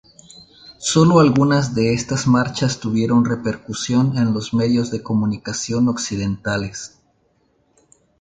[0.79, 6.97] Solo algunas de estas marchas tuvieron repercusión en los medios de comunicación occidentales.